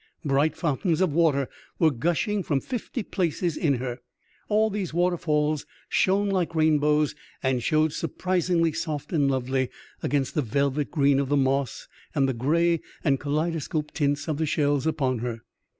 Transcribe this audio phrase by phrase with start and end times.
[0.25, 1.47] Bright fountains of water
[1.77, 3.99] were gushing from fifty places in her;
[4.49, 9.69] all these waterfalls shone like rainbows and showed surprisingly soft and lovely
[10.01, 14.47] against the velvet green of the moss and the grey and kaleidoscopic tints of the
[14.47, 15.43] shells upon her.